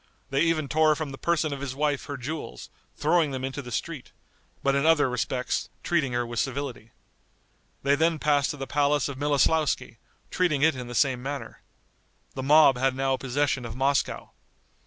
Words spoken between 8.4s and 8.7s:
to the